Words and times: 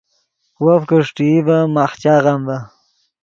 وف 0.63 0.81
کہ 0.89 0.95
اݰٹئی 1.01 1.35
ڤے 1.45 1.57
ماخ 1.73 1.91
چاغم 2.01 2.39
ڤے 2.47 2.57